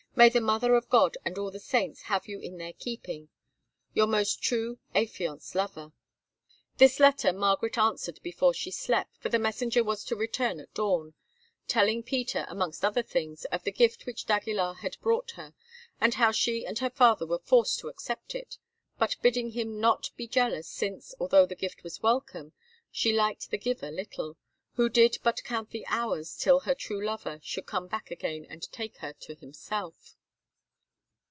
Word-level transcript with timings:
May 0.13 0.27
the 0.27 0.41
Mother 0.41 0.75
of 0.75 0.89
God 0.89 1.17
and 1.23 1.37
all 1.37 1.51
the 1.51 1.59
saints 1.59 2.01
have 2.03 2.27
you 2.27 2.37
in 2.41 2.57
their 2.57 2.73
keeping! 2.73 3.29
Your 3.93 4.07
most 4.07 4.41
true 4.43 4.77
affianced 4.93 5.55
lover." 5.55 5.93
This 6.75 6.99
letter 6.99 7.31
Margaret 7.31 7.77
answered 7.77 8.19
before 8.21 8.53
she 8.53 8.71
slept, 8.71 9.15
for 9.19 9.29
the 9.29 9.39
messenger 9.39 9.85
was 9.85 10.03
to 10.03 10.17
return 10.17 10.59
at 10.59 10.73
dawn, 10.73 11.13
telling 11.65 12.03
Peter, 12.03 12.45
amongst 12.49 12.83
other 12.83 13.01
things, 13.01 13.45
of 13.45 13.63
the 13.63 13.71
gift 13.71 14.05
which 14.05 14.25
d'Aguilar 14.25 14.73
had 14.75 14.99
brought 14.99 15.31
her, 15.31 15.53
and 16.01 16.15
how 16.15 16.31
she 16.33 16.65
and 16.65 16.79
her 16.79 16.89
father 16.89 17.25
were 17.25 17.39
forced 17.39 17.79
to 17.79 17.87
accept 17.87 18.35
it, 18.35 18.57
but 18.99 19.15
bidding 19.21 19.51
him 19.51 19.79
not 19.79 20.09
be 20.17 20.27
jealous, 20.27 20.67
since, 20.67 21.15
although 21.21 21.45
the 21.45 21.55
gift 21.55 21.85
was 21.85 22.03
welcome, 22.03 22.51
she 22.91 23.13
liked 23.13 23.49
the 23.49 23.57
giver 23.57 23.89
little, 23.89 24.35
who 24.75 24.87
did 24.87 25.17
but 25.21 25.43
count 25.43 25.69
the 25.71 25.85
hours 25.87 26.37
till 26.37 26.61
her 26.61 26.73
true 26.73 27.03
lover 27.05 27.41
should 27.43 27.65
come 27.65 27.87
back 27.87 28.09
again 28.09 28.45
and 28.49 28.71
take 28.71 28.95
her 28.99 29.11
to 29.11 29.35
himself. 29.35 30.15